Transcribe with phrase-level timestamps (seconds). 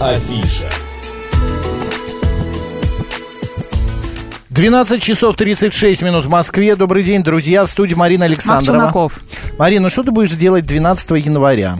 [0.00, 0.68] Афиша.
[4.50, 6.76] 12 часов 36 минут в Москве.
[6.76, 7.64] Добрый день, друзья.
[7.64, 9.10] В студии Марина Александрова.
[9.58, 11.78] Марина, ну что ты будешь делать 12 января?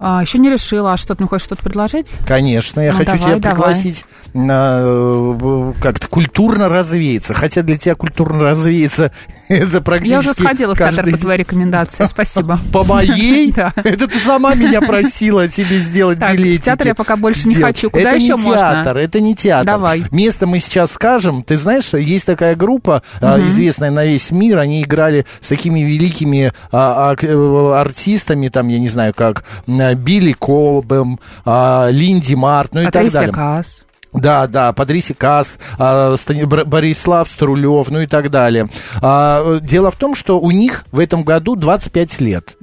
[0.00, 0.92] А, еще не решила.
[0.92, 2.06] А что, ты мне хочешь что-то предложить?
[2.26, 3.56] Конечно, я Ну, хочу давай, тебя давай.
[3.56, 7.34] пригласить на, э, как-то культурно развеяться.
[7.34, 9.10] Хотя для тебя культурно развеяться
[9.48, 12.06] это практически Я уже сходила в театр каждый по твоей рекомендации.
[12.10, 12.60] Спасибо.
[12.72, 13.52] По моей?
[13.76, 16.64] Это ты сама меня просила тебе сделать билетики.
[16.66, 17.90] театр я пока больше не хочу.
[17.90, 18.60] Куда это еще не можно?
[18.60, 19.66] театр, это не театр.
[19.66, 20.04] Давай.
[20.12, 21.42] Место мы сейчас скажем.
[21.42, 24.58] Ты знаешь, есть такая группа, а, известная на весь мир.
[24.58, 29.44] Они играли с такими великими а, а, э, артистами, там, я не знаю, как
[29.94, 33.34] Билли Колбем, а, Линди Март, ну и так Патрисия далее.
[33.34, 33.84] Каас.
[34.20, 36.14] Да, да, Патриси Каст, а,
[36.66, 38.68] Борислав Струлев, ну и так далее.
[39.00, 42.56] А, Дело в том, что у них в этом году 25 лет.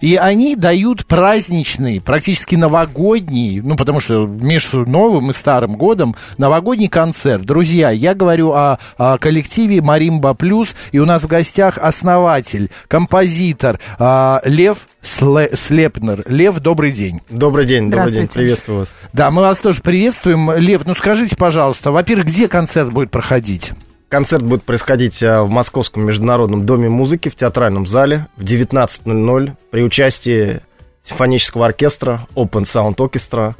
[0.00, 6.88] И они дают праздничный, практически новогодний, ну потому что между Новым и Старым годом, новогодний
[6.88, 7.44] концерт.
[7.44, 13.78] Друзья, я говорю о, о коллективе Маримба Плюс, и у нас в гостях основатель, композитор
[13.98, 16.24] а, Лев Сле- Слепнер.
[16.28, 17.20] Лев, добрый день.
[17.28, 18.88] Добрый день, добрый день, приветствую вас.
[19.12, 20.52] Да, мы вас тоже приветствуем.
[20.56, 23.72] Лев, ну скажите, пожалуйста, во-первых, где концерт будет проходить?
[24.08, 29.82] Концерт будет происходить а, в Московском международном доме музыки в театральном зале в 19.00 при
[29.82, 30.60] участии
[31.02, 33.54] симфонического оркестра Open Sound Orchestra.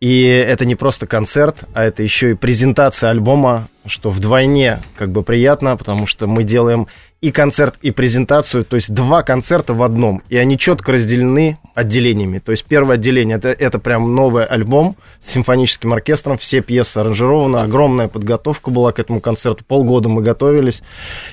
[0.00, 5.22] И это не просто концерт, а это еще и презентация альбома, что вдвойне как бы
[5.22, 6.88] приятно, потому что мы делаем
[7.20, 12.38] и концерт, и презентацию, то есть два концерта в одном, и они четко разделены отделениями.
[12.38, 17.58] То есть первое отделение это, это прям новый альбом с симфоническим оркестром, все пьесы аранжированы,
[17.58, 20.82] огромная подготовка была к этому концерту, полгода мы готовились.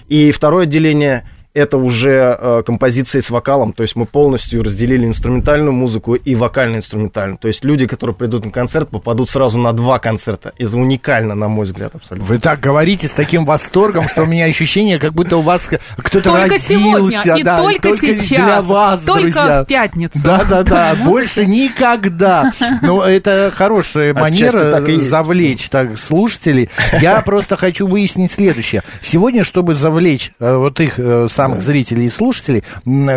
[0.07, 5.71] И второе отделение это уже э, композиции с вокалом, то есть мы полностью разделили инструментальную
[5.71, 7.37] музыку и вокально-инструментальную.
[7.37, 10.53] То есть люди, которые придут на концерт, попадут сразу на два концерта.
[10.57, 12.27] Это уникально, на мой взгляд, абсолютно.
[12.27, 16.29] Вы так говорите с таким восторгом, что у меня ощущение, как будто у вас кто-то
[16.29, 16.67] Только родился.
[16.67, 18.65] сегодня и да, только для сейчас.
[18.65, 19.63] вас, Только друзья.
[19.63, 20.19] в пятницу.
[20.23, 21.09] Да, да, да, Музыка.
[21.09, 22.51] больше никогда.
[22.81, 26.69] Ну, это хорошая манера завлечь так слушателей.
[26.99, 28.83] Я просто хочу выяснить следующее.
[28.99, 32.63] Сегодня, чтобы завлечь э, вот их э, самых зрителей и слушателей,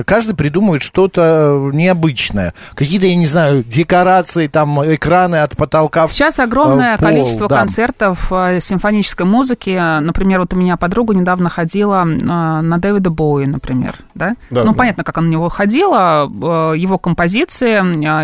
[0.04, 2.54] каждый придумывает что-то необычное.
[2.74, 6.06] Какие-то, я не знаю, декорации, там, экраны от потолка.
[6.06, 7.58] в Сейчас огромное э, пол, количество да.
[7.58, 9.70] концертов э, симфонической музыки.
[10.00, 13.94] Например, вот у меня подруга недавно ходила э, на Дэвида Боуи, например.
[14.14, 14.34] Да?
[14.50, 14.78] Да, ну, да.
[14.78, 16.28] понятно, как она на него ходила.
[16.74, 17.78] Его композиции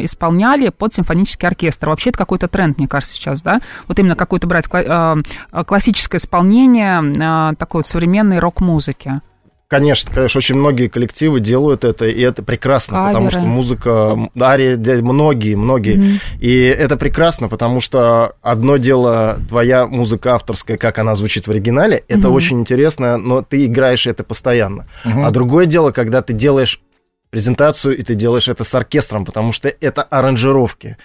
[0.05, 1.89] исполняли под симфонический оркестр.
[1.89, 3.61] Вообще это какой-то тренд, мне кажется, сейчас, да?
[3.89, 5.23] Вот именно какое-то брать кла-
[5.65, 9.21] классическое исполнение такой вот современной рок-музыки.
[9.75, 13.31] Конечно, конечно, очень многие коллективы делают это, и это прекрасно, потому Каверы.
[13.31, 20.77] что музыка, де- многие, многие, и это прекрасно, потому что одно дело твоя музыка авторская,
[20.77, 25.67] как она звучит в оригинале, это очень интересно, но ты играешь это постоянно, а другое
[25.67, 26.81] дело, когда ты делаешь
[27.31, 30.97] презентацию, и ты делаешь это с оркестром, потому что это аранжировки.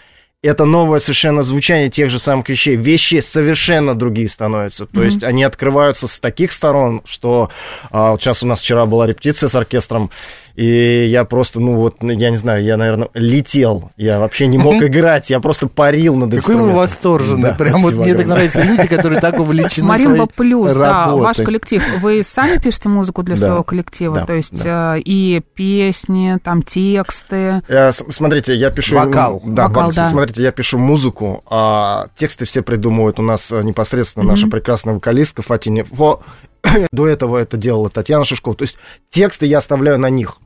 [0.41, 2.77] Это новое совершенно звучание тех же самых вещей.
[2.77, 4.85] Вещи совершенно другие становятся.
[4.85, 7.49] То есть они открываются с таких сторон, что
[7.91, 10.11] а, вот сейчас у нас вчера была репетиция с оркестром,
[10.59, 13.91] и я просто, ну вот, ну, я не знаю, я, наверное, летел.
[13.95, 17.43] Я вообще не мог играть, я просто парил над Какой вы восторженный.
[17.43, 21.37] Да, Прям вот мне так нравятся люди, которые так увлечены Маримба своей Плюс, да, ваш
[21.37, 21.81] коллектив.
[22.01, 23.39] Вы сами пишете музыку для Да.
[23.41, 24.15] своего коллектива?
[24.15, 27.61] Да, То есть э, и песни, там тексты.
[27.69, 28.95] Э, Смотрите, я пишу...
[28.95, 29.41] Вокал.
[29.45, 30.09] Да, Вокал, да.
[30.09, 35.41] Смотрите, я пишу музыку, а тексты все придумывают у нас э, непосредственно наша прекрасная вокалистка
[35.41, 35.85] Фатини.
[35.89, 36.19] Во-
[36.91, 38.55] До этого это делала Татьяна Шишкова.
[38.55, 38.77] То есть
[39.09, 40.37] тексты я оставляю на них.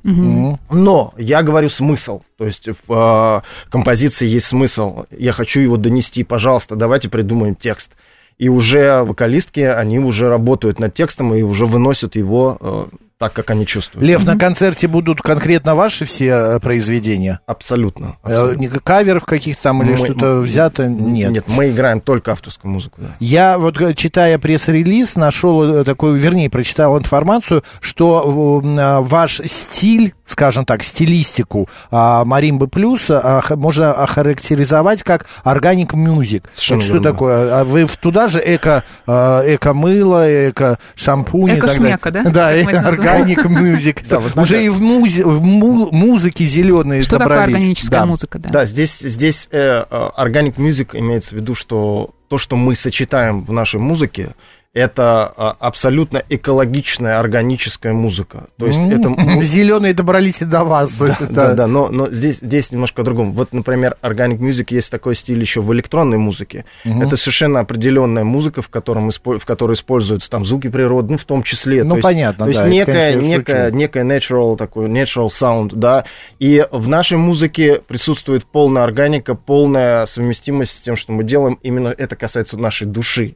[0.69, 2.21] Но я говорю смысл.
[2.37, 5.05] То есть в э, композиции есть смысл.
[5.11, 6.23] Я хочу его донести.
[6.23, 7.91] Пожалуйста, давайте придумаем текст.
[8.37, 12.85] И уже вокалистки, они уже работают над текстом и уже выносят его э,
[13.23, 14.05] так, как они чувствуют.
[14.05, 17.39] Лев, на концерте будут конкретно ваши все э, произведения?
[17.45, 18.17] Абсолютно.
[18.23, 18.59] Э, абсолютно.
[18.59, 20.87] не Каверов каких-то там или Мы- что-то взято?
[20.87, 21.31] Нет.
[21.31, 22.95] Нет, мы играем только авторскую музыку.
[22.99, 23.07] Да.
[23.19, 29.39] Я вот, э, читая пресс-релиз, нашел э, такую, вернее, прочитал информацию, что э, э, ваш
[29.45, 36.49] стиль, скажем так, стилистику а, Маримбы Плюс а, можно охарактеризовать как органик мюзик.
[36.57, 37.01] Что верно.
[37.01, 37.59] такое?
[37.61, 41.95] А вы туда же эко, э, эко-мыло, эко-шампунь и так далее?
[41.95, 42.23] Эко-шмека, да?
[42.23, 44.07] Да, Как органик мюзик.
[44.07, 47.55] Да, Уже и в, музе- в му- музыке зеленые Что такое добрались.
[47.55, 48.05] органическая Да.
[48.05, 48.39] музыка?
[48.39, 48.49] Да.
[48.49, 53.43] Да, здесь, здесь э, э, organic music имеется в виду, что то, что мы сочетаем
[53.43, 54.35] в нашей музыке,
[54.73, 58.47] это а, абсолютно экологичная, органическая музыка.
[58.57, 59.33] То есть mm-hmm.
[59.35, 59.41] это...
[59.43, 60.97] Зеленые добрались и до вас.
[60.97, 63.33] Да, да, да, но, но здесь, здесь немножко по-другому.
[63.33, 66.65] Вот, например, Organic Music есть такой стиль еще в электронной музыке.
[66.85, 67.05] Mm-hmm.
[67.05, 71.43] Это совершенно определенная музыка, в, котором, в которой используются там звуки природы, ну, в том
[71.43, 71.83] числе.
[71.83, 72.65] Ну, то понятно, есть, да.
[72.65, 76.05] То есть некая, конечно, некая, некая natural, такой natural sound, да.
[76.39, 81.59] И в нашей музыке присутствует полная органика, полная совместимость с тем, что мы делаем.
[81.61, 83.35] Именно это касается нашей души.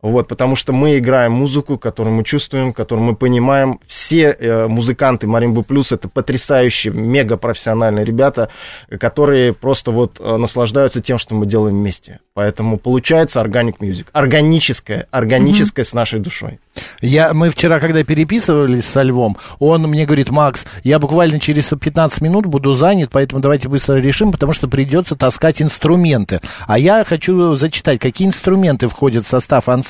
[0.00, 3.80] Вот, потому что мы играем музыку, которую мы чувствуем, которую мы понимаем.
[3.88, 8.48] Все э, музыканты Маримбы Плюс это потрясающие, мега профессиональные ребята,
[9.00, 12.20] которые просто вот э, наслаждаются тем, что мы делаем вместе.
[12.34, 14.06] Поэтому получается органик мюзик.
[14.12, 15.88] Органическое, органическое mm-hmm.
[15.88, 16.60] с нашей душой.
[17.00, 22.20] Я, мы вчера, когда переписывались со Львом, он мне говорит, Макс, я буквально через 15
[22.20, 26.40] минут буду занят, поэтому давайте быстро решим, потому что придется таскать инструменты.
[26.68, 29.87] А я хочу зачитать, какие инструменты входят в состав ансамбля.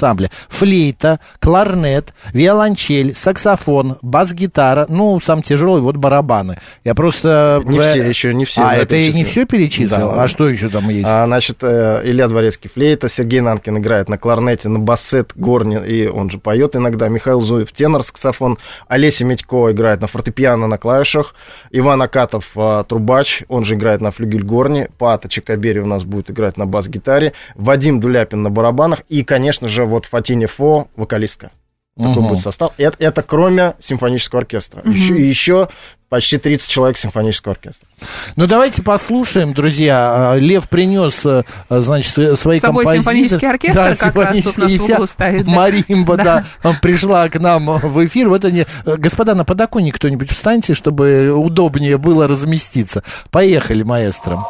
[0.49, 6.59] Флейта, кларнет, виолончель, саксофон, бас-гитара, ну, сам тяжелый, вот барабаны.
[6.85, 7.63] Я просто...
[7.65, 8.63] Не все, еще не все.
[8.63, 10.11] А, это я не все перечислил?
[10.11, 11.07] Да, а что еще там есть?
[11.07, 16.07] А, значит, э, Илья Дворецкий флейта, Сергей Нанкин играет на кларнете, на бассет, горни, и
[16.07, 18.59] он же поет иногда, Михаил Зуев тенор, саксофон,
[18.89, 21.35] Олеся Медько играет на фортепиано на клавишах,
[21.71, 26.31] Иван Акатов а, трубач, он же играет на флюгель горни, Пата Чекабери у нас будет
[26.31, 29.01] играть на бас-гитаре, Вадим Дуляпин на барабанах.
[29.09, 31.51] И, конечно же, вот Фатине Фо, вокалистка.
[31.99, 32.29] Такой угу.
[32.29, 32.73] будет состав.
[32.79, 34.83] Это, это кроме симфонического оркестра.
[34.83, 34.91] Угу.
[34.91, 35.69] Еще, и еще
[36.09, 37.89] почти 30 человек симфонического оркестра.
[38.37, 40.33] Ну, давайте послушаем, друзья.
[40.33, 42.97] А, Лев принес, а, значит, свои С собой композиции.
[42.99, 45.45] симфонический оркестр да, как раз тут нас в углу стоит.
[45.45, 45.51] Да.
[45.51, 46.45] Маримба, да.
[46.63, 48.29] да, пришла к нам в эфир.
[48.29, 48.65] Вот они.
[48.87, 53.03] Господа, на подоконник кто-нибудь встаньте, чтобы удобнее было разместиться.
[53.31, 54.47] Поехали, маэстро.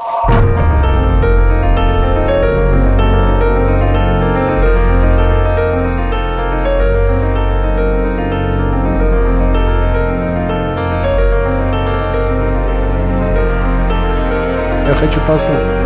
[14.88, 15.77] Я хочу послушать.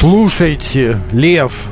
[0.00, 1.68] Слушайте, Лев,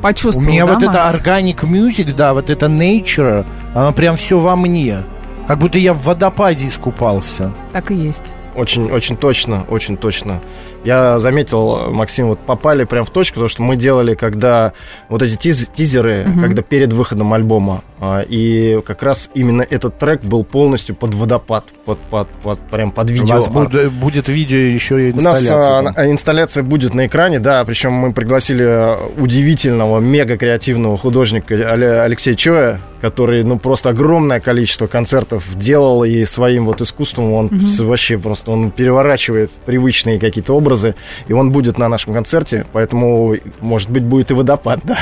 [0.00, 0.96] Почувствовал, У меня да, вот Макс?
[0.96, 5.02] это organic music, да, вот это nature, оно прям все во мне.
[5.46, 7.52] Как будто я в водопаде искупался.
[7.74, 8.22] Так и есть.
[8.56, 10.40] Очень, очень точно, очень точно.
[10.84, 14.72] Я заметил, Максим, вот попали прям в точку, потому что мы делали, когда
[15.08, 16.42] вот эти тиз, тизеры, Мгм.
[16.42, 21.64] когда перед выходом альбома, а, и как раз именно этот трек был полностью под водопад,
[21.84, 23.34] под, под, под прям под У видео.
[23.34, 25.78] вас будет, будет видео еще и У нас инсталляция.
[25.78, 25.94] а, там.
[25.94, 32.00] на- инсталляция будет на экране, да, причем мы пригласили э, удивительного, мега креативного художника Але-
[32.04, 37.80] Алексея Чоя, который, ну, просто огромное количество концертов делал, и своим вот искусством он с-
[37.80, 40.69] вообще просто, он переворачивает привычные какие-то образы,
[41.26, 44.98] и он будет на нашем концерте, поэтому, может быть, будет и водопад, да.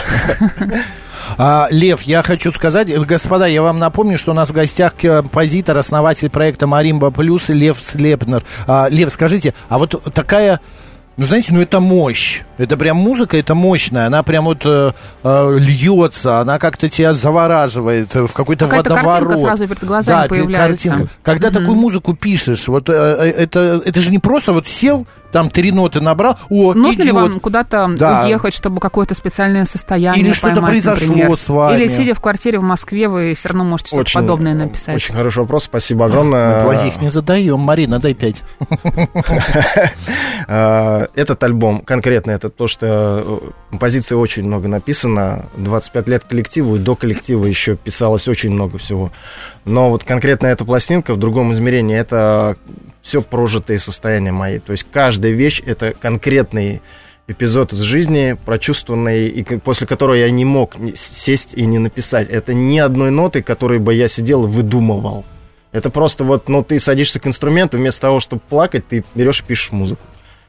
[1.37, 5.77] А, Лев, я хочу сказать, господа, я вам напомню, что у нас в гостях композитор,
[5.77, 8.45] основатель проекта Маримба Плюс Лев Слепнер.
[8.67, 10.61] А, Лев, скажите, а вот такая
[11.19, 12.43] ну, знаете, ну это мощь.
[12.59, 14.07] Это прям музыка, это мощная.
[14.07, 14.93] Она прям вот э,
[15.25, 19.29] э, льется, она как-то тебя завораживает в какой-то Какая-то водоворот.
[19.31, 20.89] картинка сразу перед глазами да, появляется.
[20.91, 21.13] Картинка.
[21.25, 21.59] Когда Мгм.
[21.59, 25.73] такую музыку пишешь, вот э, э, это, это же не просто вот сел, там три
[25.73, 27.14] ноты набрал, о, Нужно ли идет.
[27.14, 28.25] вам куда-то Да.
[28.25, 31.37] уехать, чтобы какое-то специальное состояние Или что-то произошло например?
[31.37, 31.76] с вами?
[31.76, 34.94] Или сидя в квартире в Москве, вы все равно можете что-то Очень- подобное написать.
[34.97, 36.56] Очень хороший вопрос, спасибо огромное.
[36.56, 37.58] Мы плохих не задаем.
[37.61, 38.42] Марина, дай пять.
[40.49, 45.47] Э, Этот альбом, конкретно это то, что э, композиций очень много написано.
[45.56, 49.11] 25 лет коллективу, и до коллектива еще писалось очень много всего.
[49.65, 52.57] Но вот конкретно эта пластинка в другом измерении, это
[53.03, 54.59] все прожитые состояния мои.
[54.59, 56.83] То есть каждая вещь это конкретный
[57.27, 62.29] эпизод из жизни, прочувствованный, и после которого я не мог сесть и не написать.
[62.31, 65.25] Это ни одной ноты, которой бы я сидел и выдумывал.
[65.71, 69.45] Это просто вот, ну, ты садишься к инструменту, вместо того, чтобы плакать, ты берешь и
[69.45, 70.00] пишешь музыку.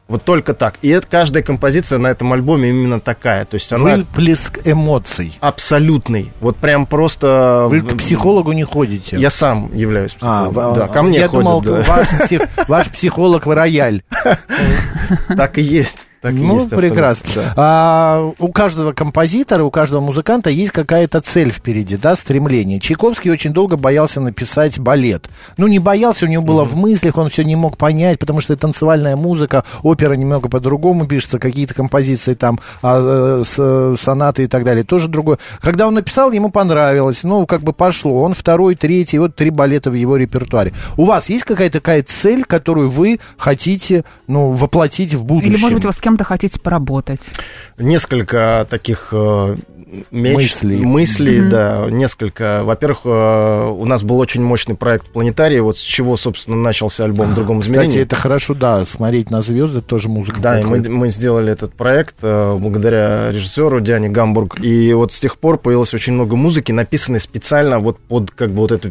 [0.10, 0.76] Вот только так.
[0.82, 3.46] И это, каждая композиция на этом альбоме именно такая.
[3.46, 5.38] То есть она Выплеск эмоций.
[5.40, 6.32] абсолютный.
[6.42, 7.68] Вот прям просто...
[7.70, 9.18] Вы к психологу не ходите.
[9.18, 10.74] Я сам являюсь А, психологом.
[10.74, 11.84] в- да, ко мне я ходят, думал, да.
[11.88, 14.02] ваш, псих- ваш психолог в рояль.
[15.38, 16.00] Так и есть.
[16.22, 17.30] Так ну, есть, прекрасно.
[17.36, 17.54] да.
[17.56, 22.80] А, у каждого композитора, у каждого музыканта есть какая-то цель впереди, да, стремление.
[22.82, 25.30] Чайковский очень долго боялся написать балет.
[25.56, 28.54] Ну, не боялся, у него было в мыслях, он все не мог понять, потому что
[28.54, 34.48] это танцевальная музыка, опера немного по-другому пишется, какие-то композиции там, а, э, с- сонаты и
[34.48, 35.38] так далее, тоже другое.
[35.62, 38.24] Когда он написал, ему понравилось, ну, как бы пошло.
[38.24, 40.74] Он второй, третий, вот три балета в его репертуаре.
[40.98, 45.54] У вас есть какая-то такая цель, которую вы хотите, ну, воплотить в будущем?
[45.54, 47.22] Или, может быть, вы с кем-то хотите поработать?
[47.78, 49.58] Несколько таких э,
[50.12, 50.78] меч- Мыслей.
[50.86, 51.50] мыслей, Мгм.
[51.50, 52.62] да, несколько.
[52.64, 57.28] Во-первых, э, у нас был очень мощный проект «Планетарий», вот с чего, собственно, начался альбом
[57.28, 58.02] в другом Кстати, измерении.
[58.02, 60.40] это хорошо, да, смотреть на звезды тоже музыка.
[60.40, 64.60] Да, и мы, мы сделали этот проект э, благодаря режиссеру Диане Гамбург.
[64.62, 68.58] И вот с тех пор появилось очень много музыки, написанной специально вот под как бы
[68.58, 68.90] вот эту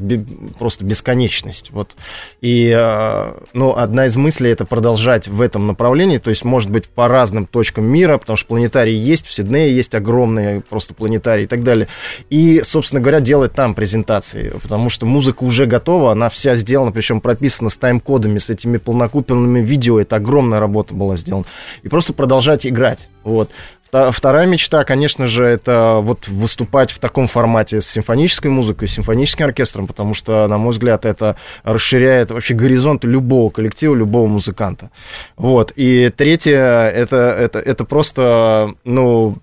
[0.59, 1.71] просто бесконечность.
[1.73, 1.97] Вот.
[2.41, 6.89] И э, ну, одна из мыслей это продолжать в этом направлении, то есть, может быть,
[6.89, 11.47] по разным точкам мира, потому что планетарии есть, в Сиднее есть огромные просто планетарии и
[11.47, 11.89] так далее.
[12.31, 17.21] И, собственно говоря, делать там презентации, потому что музыка уже готова, она вся сделана, причем
[17.21, 21.45] прописана с тайм-кодами, с этими полнокупленными видео, это огромная работа была сделана.
[21.83, 23.09] И просто продолжать играть.
[23.25, 23.51] Вот.
[23.91, 29.47] Вторая мечта, конечно же, это вот выступать в таком формате с симфонической музыкой, с симфоническим
[29.47, 34.91] оркестром, потому что, на мой взгляд, это расширяет вообще горизонт любого коллектива, любого музыканта.
[35.39, 35.73] Вот.
[35.75, 39.39] И третье, это, это, это просто, ну,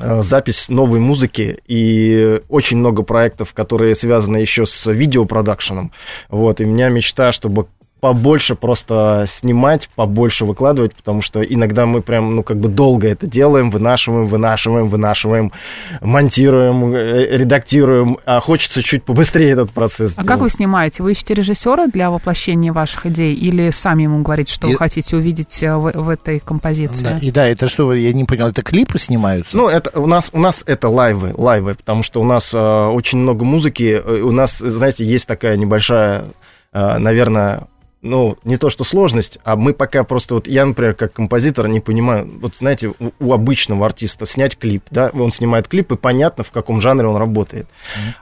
[0.00, 5.92] запись новой музыки и очень много проектов, которые связаны еще с видеопродакшеном.
[6.28, 7.66] Вот, и у меня мечта, чтобы
[8.12, 13.28] побольше просто снимать, побольше выкладывать, потому что иногда мы прям, ну, как бы долго это
[13.28, 15.52] делаем, вынашиваем, вынашиваем, вынашиваем,
[16.00, 20.14] монтируем, э, редактируем, а хочется чуть побыстрее этот процесс.
[20.16, 21.04] А как вы снимаете?
[21.04, 25.14] Вы ищете режиссера для воплощения ваших идей или сами ему говорите, что И- вы хотите
[25.16, 27.04] увидеть э, в, в этой композиции?
[27.04, 29.56] Да, и да, это что, вы- я не понял, это клипы снимаются?
[29.56, 33.18] Ну, это у нас у нас это лайвы, лайвы, потому что у нас э, очень
[33.18, 34.02] много музыки.
[34.04, 36.24] э, У нас, знаете, есть такая небольшая,
[36.72, 37.68] э, наверное,
[38.02, 41.78] ну, не то что сложность, а мы пока просто, вот я, например, как композитор не
[41.78, 46.42] понимаю, вот знаете, у, у обычного артиста снять клип, да, он снимает клип, и понятно,
[46.42, 47.68] в каком жанре он работает.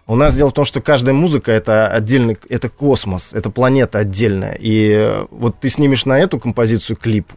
[0.07, 4.53] У нас дело в том, что каждая музыка это отдельный, это космос, это планета отдельная.
[4.53, 7.33] И э, вот ты снимешь на эту композицию клип,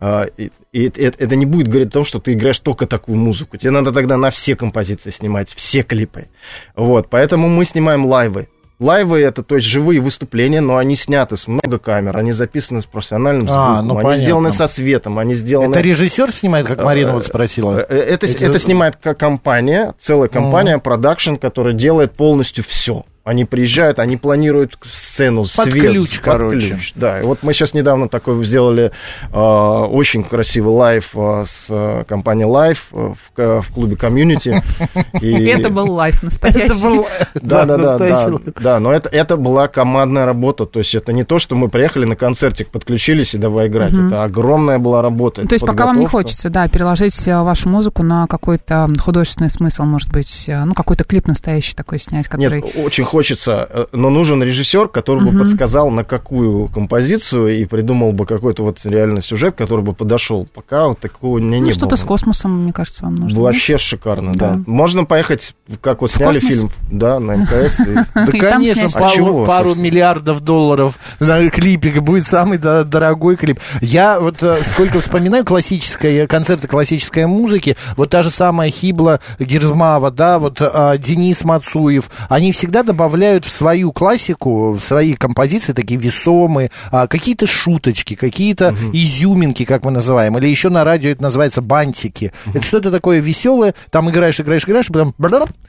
[0.00, 3.56] а, И, это не будет говорить о том, что ты играешь только такую музыку.
[3.56, 6.26] Тебе надо тогда на все композиции снимать, все клипы.
[6.74, 8.48] Вот, поэтому мы снимаем лайвы.
[8.84, 12.84] Лайвы это, то есть, живые выступления, но они сняты с много камер, они записаны с
[12.84, 14.24] профессиональным А, звуком, ну, они понятно.
[14.24, 15.70] сделаны со светом, они сделаны...
[15.70, 17.78] Это режиссер снимает, как Марина вот Э, спросила?
[17.78, 23.04] Это, Эти- это снимает компания, целая компания, продакшн, которая делает полностью все.
[23.24, 25.90] Они приезжают, они планируют сцену, Под свет.
[25.92, 26.68] ключ, под короче.
[26.74, 28.92] ключ, Да, и вот мы сейчас недавно такой сделали
[29.32, 34.62] э, очень красивый live э, с э, компанией Live э, в, к- в клубе Community.
[35.22, 36.64] И это был live настоящий.
[36.64, 37.06] Это был...
[37.40, 41.24] Да, да, да, да, да, но это, это была командная работа, то есть это не
[41.24, 45.46] то, что мы приехали на концертик, подключились и давай играть, это огромная была работа.
[45.46, 49.84] То есть пока вам не хочется, да, переложить э, вашу музыку на какой-то художественный смысл,
[49.84, 52.62] может быть, э, ну, какой-то клип настоящий такой снять, который...
[52.62, 55.38] Нет, очень хочется, э, но нужен режиссер, который бы Мгм.
[55.42, 60.48] подсказал, на какую композицию и придумал бы какой-то вот реально сюжет, который бы подошел.
[60.52, 61.96] Пока вот такого у меня Ну, не что-то было.
[61.96, 63.40] с космосом, мне кажется, вам нужно.
[63.40, 64.54] Вообще шикарно, да.
[64.54, 64.60] Да.
[64.66, 66.52] Можно поехать, как вот сняли космос?
[66.52, 67.76] фильм, да, на МКС.
[67.76, 68.88] Да, конечно.
[68.96, 73.60] А пару, миллиардов долларов на клипе будет самый дорогой клип.
[73.80, 80.10] Я вот э, сколько вспоминаю классической, концерты классической музыки, вот та же самая Хибла Герзмава,
[80.10, 83.03] да, вот э, Денис Мацуев, они всегда добавляют
[83.44, 89.90] в свою классику, в свои композиции такие весомые, а, какие-то шуточки, какие-то изюминки, как мы
[89.90, 92.32] называем, или еще на радио это называется бантики.
[92.52, 95.14] Это что-то такое веселое, там играешь, играешь, играешь, потом...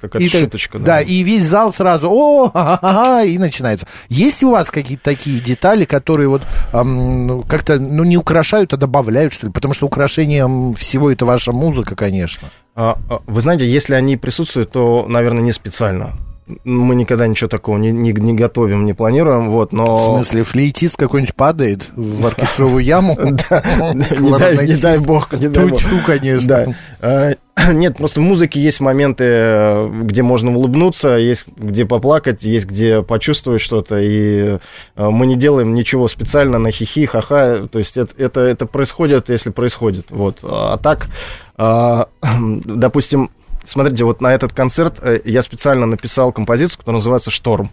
[0.02, 0.86] Какая-то шуточка, да.
[0.86, 3.88] Да, и весь зал сразу, о, ха-ха-ха, и начинается.
[4.10, 9.34] Есть у вас какие-то такие детали, которые вот ну, как-то, ну, не украшают, а добавляют,
[9.34, 9.54] что ли?
[9.54, 12.50] Потому что украшением всего это ваша музыка, конечно.
[12.76, 16.18] А, а, Вы знаете, если они присутствуют, то, наверное, не специально.
[16.64, 19.98] Мы никогда ничего такого не, не, не готовим, не планируем, вот, но...
[19.98, 23.18] В смысле, флейтист какой-нибудь падает в оркестровую яму?
[23.20, 25.80] Не дай, бог, не дай бог.
[26.06, 26.76] Конечно.
[27.02, 27.34] Э,
[27.74, 33.02] Нет, просто в музыке есть моменты, э, где можно улыбнуться, есть где поплакать, есть где
[33.02, 34.58] почувствовать что-то, и
[34.96, 39.30] э, мы не делаем ничего специально на хихи, ха-ха, то есть это, это, это происходит,
[39.30, 40.40] если происходит, вот.
[40.44, 41.08] А так,
[41.58, 43.30] а, допустим,
[43.66, 47.72] смотрите, вот на этот концерт э, я специально написал композицию, которая называется «Шторм».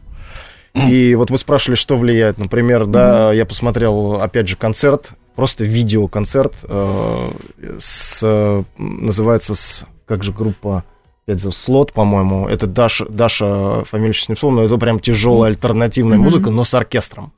[0.75, 2.39] И вот вы спрашивали, что влияет.
[2.39, 7.31] Например, да, я посмотрел, опять же, концерт, просто видеоконцерт, э,
[7.79, 10.85] с, называется, с, как же группа,
[11.25, 15.51] опять же, Слот, по-моему, это Даша, Даша фамилия сейчас не вспомню, но это прям тяжелая
[15.51, 17.33] альтернативная музыка, но с оркестром.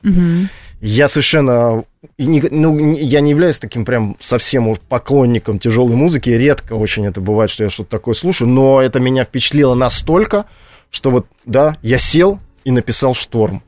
[0.87, 1.85] Я совершенно,
[2.19, 7.65] ну, я не являюсь таким прям совсем поклонником тяжелой музыки, редко очень это бывает, что
[7.65, 10.45] я что-то такое слушаю, но это меня впечатлило настолько,
[10.91, 13.63] что вот, да, я сел и написал «Шторм».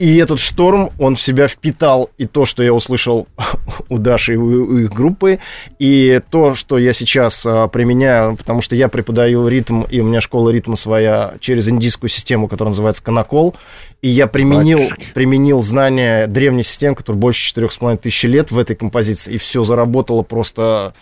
[0.00, 3.28] И этот шторм, он в себя впитал и то, что я услышал
[3.90, 5.40] у Даши и у, их группы,
[5.78, 10.22] и то, что я сейчас а, применяю, потому что я преподаю ритм, и у меня
[10.22, 13.56] школа ритма своя через индийскую систему, которая называется Канакол,
[14.00, 15.12] и я применил, Батюшки.
[15.12, 19.36] применил знания древней системы, которая больше четырех с половиной тысяч лет в этой композиции, и
[19.36, 20.94] все заработало просто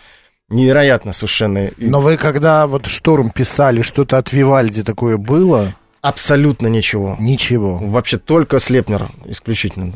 [0.49, 1.69] невероятно совершенно.
[1.77, 5.73] Но вы когда вот «Шторм» писали, что-то от Вивальди такое было?
[6.01, 7.17] Абсолютно ничего.
[7.19, 7.77] Ничего.
[7.77, 9.91] Вообще только Слепнер исключительно.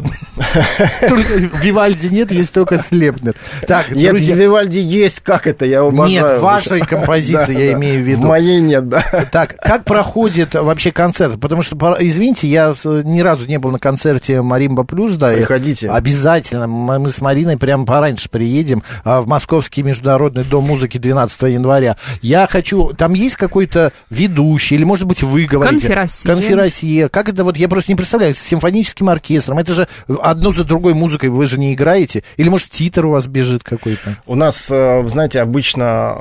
[1.08, 3.36] Только Вивальди нет, есть только Слепнер.
[3.68, 6.10] Так, Нет, Вивальди есть, как это, я обожаю.
[6.10, 8.28] нет, вашей композиции я имею в виду.
[8.28, 9.02] Моей нет, да.
[9.32, 11.40] Так, как проходит вообще концерт?
[11.40, 15.32] Потому что, извините, я ни разу не был на концерте Маримба Плюс, да.
[15.32, 15.90] Приходите.
[15.90, 16.68] Обязательно.
[16.68, 21.96] Мы с Мариной прям пораньше приедем а, в Московский международный дом музыки 12 января.
[22.22, 22.94] Я хочу...
[22.94, 25.93] Там есть какой-то ведущий, или, может быть, вы говорите?
[25.94, 26.28] Конферансье.
[26.28, 27.10] Конферансье.
[27.10, 29.60] Как это вот, я просто не представляю, с симфоническим оркестром.
[29.60, 29.88] Это же
[30.22, 32.24] одно за другой музыкой вы же не играете.
[32.38, 34.18] Или, может, титр у вас бежит какой-то?
[34.26, 36.18] У нас, э, знаете, обычно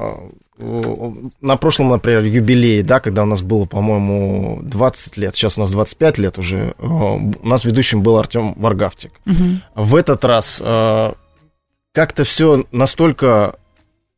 [0.59, 5.63] э, на прошлом, например, юбилее, да, когда у нас было, по-моему, 20 лет, сейчас у
[5.63, 9.13] нас 25 лет уже, э, у нас ведущим был Артем Варгавтик.
[9.25, 9.63] Мгм.
[9.75, 10.63] В этот раз
[11.95, 13.57] как-то все настолько,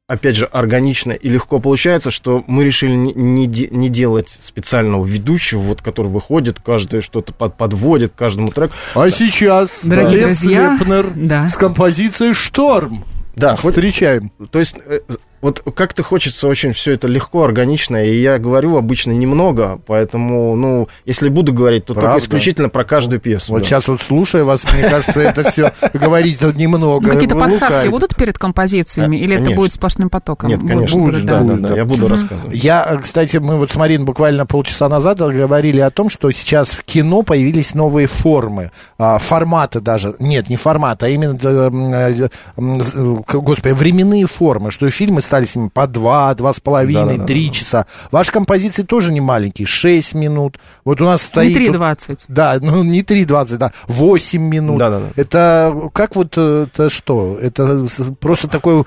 [0.07, 5.05] опять же, органично и легко получается, что мы решили не, не де- не делать специального
[5.05, 8.75] ведущего, вот, который выходит, каждый что-то под, подводит к каждому треку.
[8.95, 11.49] А сейчас Дорогие Лев друзья, Слепнер да.
[11.49, 13.05] с композицией «Шторм».
[13.35, 14.31] Да, хоть- Встречаем.
[14.51, 15.01] То есть, э,
[15.45, 20.89] вот как-то хочется очень все это легко, органично, и я говорю обычно немного, поэтому, ну,
[21.05, 22.13] если буду говорить, то Правда?
[22.13, 23.53] только исключительно про каждую пьесу.
[23.53, 23.65] Вот да.
[23.67, 27.11] сейчас вот слушая вас, мне кажется, это все говорить немного.
[27.11, 30.49] Какие-то подсказки будут перед композициями, или это будет сплошным потоком?
[30.49, 32.57] Нет, конечно, я буду рассказывать.
[32.65, 36.71] Я, э, кстати, мы вот с Мариной буквально полчаса назад говорили о том, что сейчас
[36.71, 43.17] в кино появились новые формы, а, форматы даже, нет, не форматы, а именно, э, э,
[43.27, 47.87] господи, временные формы, что фильмы стали с ними по два, два с половиной, три часа.
[48.11, 50.59] Ваши композиции тоже не маленькие, шесть минут.
[50.85, 51.59] Вот у нас стоит...
[51.59, 52.19] Не тут- 3.20.
[52.29, 54.79] Да, ну не 3.20, да, 8 минут.
[54.79, 55.07] Да-да-да.
[55.17, 57.39] Это как вот, э, это что?
[57.41, 57.87] Это
[58.21, 58.85] просто такой...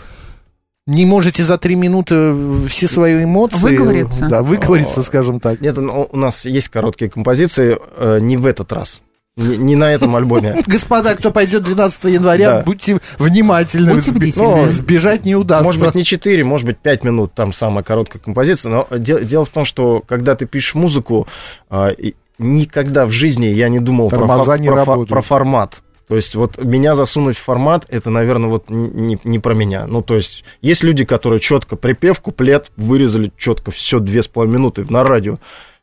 [0.88, 2.34] Не можете за три минуты
[2.68, 3.60] все свои эмоции...
[3.60, 4.28] Выговориться?
[4.30, 5.60] Да, выговориться, скажем так.
[5.60, 9.02] Нет, ну, у нас есть короткие композиции, э, не в этот раз,
[9.38, 10.56] не, не на этом альбоме.
[10.68, 12.64] Господа, кто пойдет 12 января, Да.
[12.64, 13.94] будьте внимательны.
[13.94, 14.66] Будьте Сби- бдительны.
[14.66, 15.64] ну, Сбежать не удастся.
[15.66, 18.72] Может быть, не 4, может быть, 5 минут, там самая короткая композиция.
[18.72, 21.28] Но де- дело в том, что когда ты пишешь музыку,
[21.70, 21.92] а,
[22.40, 25.10] никогда в жизни я не думал про, Тормоза фо- не про фо- работают.
[25.10, 25.82] про формат.
[26.08, 29.86] То есть вот меня засунуть в формат, это, наверное, вот не, не про меня.
[29.88, 34.56] Ну, то есть есть люди, которые четко припев, куплет, вырезали четко все две с половиной
[34.60, 35.36] минуты на радио.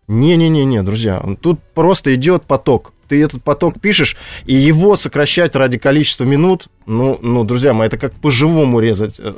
[0.08, 2.92] Не-не-не-не, друзья, тут просто идет поток.
[3.14, 7.96] Ты этот поток пишешь, и его сокращать ради количества минут, ну, ну, друзья мои, это
[7.96, 9.20] как по-живому резать.
[9.20, 9.32] Э,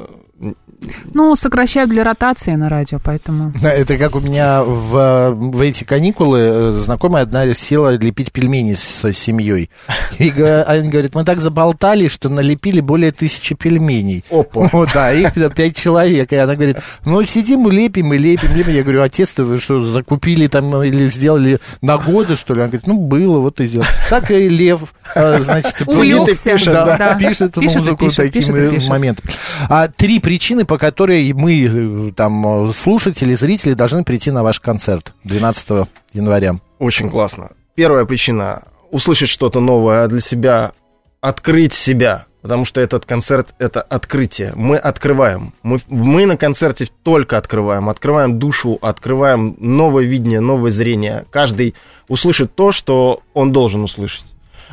[1.15, 3.53] Ну, сокращают для ротации на радио, поэтому...
[3.62, 9.12] Это как у меня в, в эти каникулы э, знакомая одна села лепить пельмени с
[9.12, 9.71] семьей.
[10.19, 14.25] И они говорят, мы так заболтали, что налепили более тысячи пельменей.
[14.31, 14.69] Опа.
[14.73, 16.33] Вот, да, их пять человек.
[16.33, 18.75] И она говорит, ну, сидим и лепим, и лепим, лепим.
[18.75, 22.61] Я говорю, а тесто вы что, закупили там или сделали на годы, что ли?
[22.61, 23.87] Она говорит, ну, было, вот и сделал.
[24.11, 27.14] Так и Лев, э, значит, Увлекся, пишет, да, да.
[27.16, 28.88] пишет музыку пишет, таким пишет и пишет.
[28.88, 29.24] моментом.
[29.68, 34.61] А, три причины, по которой мы, э, там, э, слушатели, зрители, должны прийти на ваш
[34.61, 36.57] концерт 12 января.
[36.79, 37.50] Очень классно.
[37.74, 40.72] Первая причина– услышать что-то новое для себя,
[41.20, 44.52] открыть себя, потому что этот концерт– это открытие.
[44.54, 45.52] Мы открываем.
[45.64, 47.88] Мы, мы на концерте только открываем.
[47.88, 51.24] Открываем душу, открываем новое видение, новое зрение.
[51.32, 51.74] Каждый
[52.06, 54.26] услышит то, что он должен услышать.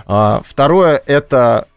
[0.05, 1.67] А, второе– это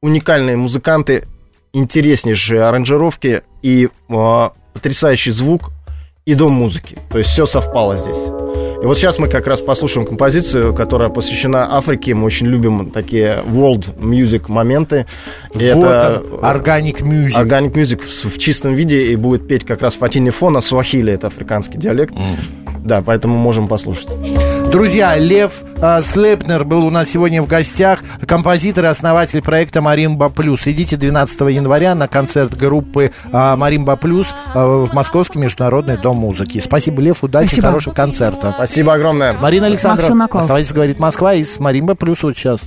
[0.00, 1.26] уникальные музыканты,
[1.72, 5.72] интереснейшие аранжировки и а, потрясающий звук
[6.26, 6.98] и дом музыки.
[7.08, 8.18] То есть все совпало здесь.
[8.82, 12.14] И вот сейчас мы как раз послушаем композицию, которая посвящена Африке.
[12.14, 15.06] Мы очень любим такие world music моменты.
[15.54, 17.32] И вот это он, Organic Music.
[17.32, 21.28] Organic Music в, в чистом виде и будет петь как раз Фатини Фона, суахили, это
[21.28, 22.12] африканский диалект.
[22.84, 24.08] Да, поэтому можем послушать.
[24.70, 30.28] Друзья, Лев э, Слепнер был у нас сегодня в гостях, композитор и основатель проекта «Маримба
[30.28, 30.66] Плюс».
[30.66, 36.60] Идите 12 января на концерт группы э, «Маримба Плюс» э, в Московский международный дом музыки.
[36.60, 37.68] Спасибо, Лев, удачи, Спасибо.
[37.68, 38.52] хорошего концерта.
[38.56, 39.32] Спасибо огромное.
[39.34, 42.60] Марина Александровна, оставайтесь, говорит Москва, из «Маримба Плюс» вот сейчас.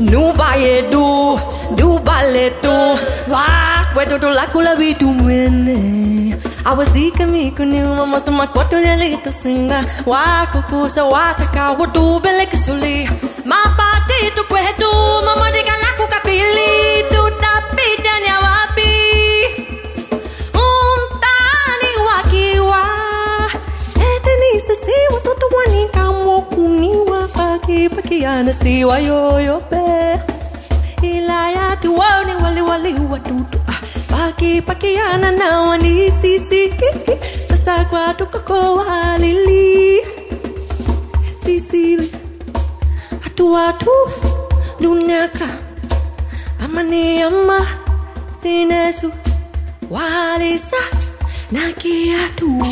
[0.00, 1.38] Nubaye du,
[1.76, 6.36] dubale tu, wa Recuerdo la cola vi tu muene.
[6.64, 9.84] Awazika mi kuniwa maso makoto yalito singa.
[10.04, 13.08] Wa kukusa wa taka wa tu belek suli.
[13.44, 14.90] Ma pati tu kwe tu
[15.24, 18.92] mama de kalaku kapili tu tapi tanya wapi.
[20.54, 22.82] Um Umtani wakiwa.
[23.94, 30.20] Eteni sisi watoto wanika mokuniwa paki paki anasiwa yo pe.
[31.02, 33.58] Ilaya tu wani wali wali watutu.
[34.14, 35.60] wakipakiana na
[36.22, 36.72] sisi
[37.48, 40.00] sasa kwatukako walili
[41.44, 42.12] sisili
[43.20, 43.90] hatuwatu
[44.80, 45.48] lunaka
[46.64, 47.66] amane ama.
[48.42, 49.12] Sinesu.
[49.90, 50.76] Walisa.
[51.52, 52.66] Na kiatu.